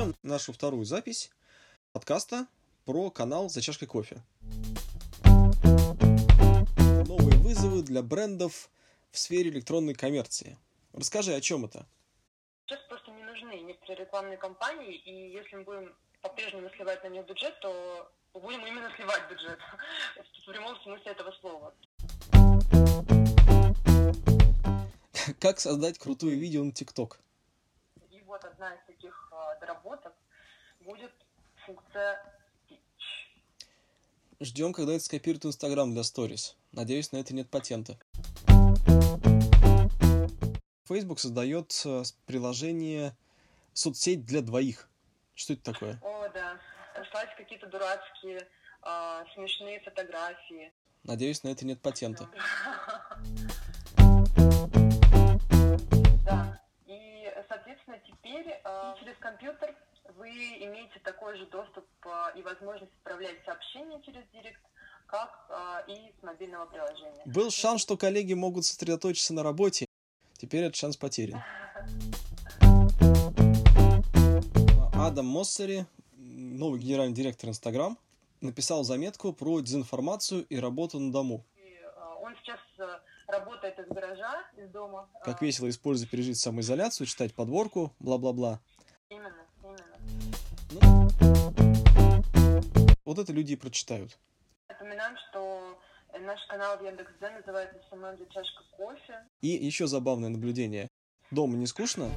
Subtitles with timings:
[0.00, 1.30] Начнем нашу вторую запись
[1.92, 2.46] подкаста
[2.86, 4.22] про канал «За чашкой кофе».
[7.06, 8.70] Новые вызовы для брендов
[9.10, 10.56] в сфере электронной коммерции.
[10.94, 11.86] Расскажи, о чем это?
[12.64, 17.26] Сейчас просто не нужны некоторые рекламные кампании, и если мы будем по-прежнему сливать на них
[17.26, 19.58] бюджет, то будем именно сливать бюджет
[20.16, 21.74] в прямом смысле этого слова.
[25.38, 27.20] Как создать крутое видео на ТикТок?
[28.60, 30.12] Одна из таких э, доработок
[30.80, 31.10] будет
[31.64, 32.22] функция
[32.68, 32.78] Stitch.
[34.38, 36.58] Ждем, когда это скопирует Инстаграм для сторис.
[36.72, 37.96] Надеюсь, на это нет патента.
[40.86, 43.16] Facebook создает э, приложение
[43.72, 44.90] соцсеть для двоих.
[45.34, 45.98] Что это такое?
[46.02, 46.60] О, да.
[47.10, 48.46] Слать какие-то дурацкие,
[48.82, 50.70] э, смешные фотографии.
[51.04, 52.28] Надеюсь, на это нет патента.
[52.34, 53.16] Да.
[57.90, 59.74] соответственно, теперь э, через компьютер
[60.16, 64.60] вы имеете такой же доступ э, и возможность отправлять сообщения через Директ,
[65.06, 67.22] как э, и с мобильного приложения.
[67.26, 69.86] Был шанс, что коллеги могут сосредоточиться на работе.
[70.34, 71.42] Теперь этот шанс потерян.
[74.94, 77.98] Адам Моссери, новый генеральный директор Инстаграм,
[78.40, 81.44] написал заметку про дезинформацию и работу на дому.
[81.56, 81.90] И, э,
[82.22, 85.08] он сейчас э, работает из гаража, из дома.
[85.24, 88.60] Как Э, весело использовать пережить самоизоляцию, читать подборку, бла-бла-бла.
[89.08, 89.98] Именно, именно.
[90.72, 91.08] Ну,
[93.04, 94.18] вот это люди и прочитают.
[94.68, 95.78] Напоминаем, что
[96.20, 99.24] наш канал в Яндекс.Дзен называется «Самой для чашка кофе».
[99.40, 100.88] И еще забавное наблюдение.
[101.30, 102.10] Дома не скучно?